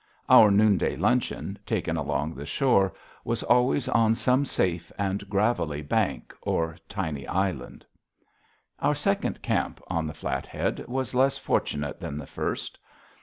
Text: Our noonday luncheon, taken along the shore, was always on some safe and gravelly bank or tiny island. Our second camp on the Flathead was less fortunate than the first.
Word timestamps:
Our 0.29 0.49
noonday 0.49 0.95
luncheon, 0.95 1.59
taken 1.63 1.95
along 1.95 2.33
the 2.33 2.47
shore, 2.47 2.95
was 3.23 3.43
always 3.43 3.87
on 3.87 4.15
some 4.15 4.45
safe 4.45 4.91
and 4.97 5.29
gravelly 5.29 5.83
bank 5.83 6.33
or 6.41 6.75
tiny 6.89 7.27
island. 7.27 7.85
Our 8.79 8.95
second 8.95 9.43
camp 9.43 9.79
on 9.89 10.07
the 10.07 10.15
Flathead 10.15 10.87
was 10.87 11.13
less 11.13 11.37
fortunate 11.37 11.99
than 11.99 12.17
the 12.17 12.25
first. 12.25 12.79